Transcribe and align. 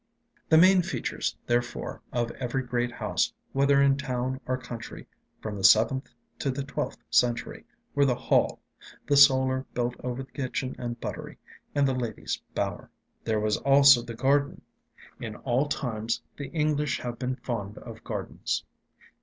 The 0.49 0.57
main 0.57 0.81
features, 0.81 1.35
therefore, 1.45 2.01
of 2.11 2.31
every 2.31 2.63
great 2.63 2.91
house, 2.91 3.31
whether 3.53 3.79
in 3.83 3.97
town 3.97 4.41
or 4.47 4.57
country, 4.57 5.05
from 5.41 5.55
the 5.55 5.63
seventh 5.63 6.09
to 6.39 6.49
the 6.49 6.63
twelfth 6.63 6.97
century, 7.11 7.65
were 7.93 8.05
the 8.05 8.15
hall, 8.15 8.61
the 9.05 9.15
solar 9.15 9.67
built 9.75 9.95
over 10.03 10.23
the 10.23 10.31
kitchen 10.31 10.75
and 10.79 10.99
buttery, 10.99 11.37
and 11.75 11.87
the 11.87 11.93
ladies' 11.93 12.41
bower. 12.55 12.89
There 13.25 13.39
was 13.39 13.57
also 13.57 14.01
the 14.01 14.15
garden. 14.15 14.63
In 15.19 15.35
all 15.35 15.67
times 15.67 16.23
the 16.35 16.47
English 16.47 16.99
have 17.01 17.19
been 17.19 17.35
fond 17.35 17.77
of 17.77 18.03
gardens. 18.03 18.65